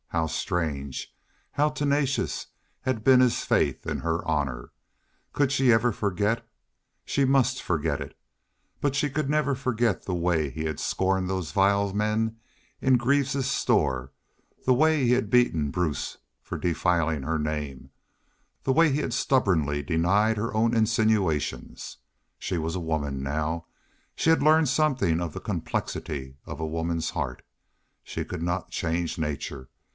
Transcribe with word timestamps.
How 0.07 0.25
strange, 0.27 1.15
how 1.51 1.69
tenacious 1.69 2.47
had 2.81 3.03
been 3.03 3.21
his 3.21 3.45
faith 3.45 3.87
in 3.87 3.99
her 3.99 4.27
honor! 4.27 4.71
Could 5.31 5.51
she 5.53 5.71
ever 5.71 5.93
forget? 5.93 6.45
She 7.05 7.23
must 7.23 7.61
forget 7.61 8.01
it. 8.01 8.17
But 8.81 8.93
she 8.95 9.09
could 9.09 9.29
never 9.29 9.55
forget 9.55 10.03
the 10.03 10.15
way 10.15 10.49
he 10.49 10.65
had 10.65 10.81
scorned 10.81 11.29
those 11.29 11.51
vile 11.51 11.93
men 11.93 12.37
in 12.81 12.97
Greaves's 12.97 13.45
store 13.49 14.11
the 14.65 14.73
way 14.73 15.05
he 15.05 15.13
had 15.13 15.29
beaten 15.29 15.69
Bruce 15.71 16.17
for 16.41 16.57
defiling 16.57 17.21
her 17.21 17.39
name 17.39 17.91
the 18.63 18.73
way 18.73 18.91
he 18.91 18.99
had 18.99 19.13
stubbornly 19.13 19.81
denied 19.81 20.35
her 20.35 20.53
own 20.53 20.75
insinuations. 20.75 21.97
She 22.37 22.57
was 22.57 22.75
a 22.75 22.81
woman 22.81 23.23
now. 23.23 23.67
She 24.15 24.31
had 24.31 24.43
learned 24.43 24.67
something 24.67 25.21
of 25.21 25.31
the 25.31 25.39
complexity 25.39 26.35
of 26.45 26.59
a 26.59 26.67
woman's 26.67 27.11
heart. 27.11 27.43
She 28.03 28.25
could 28.25 28.41
not 28.41 28.71
change 28.71 29.17
nature. 29.19 29.69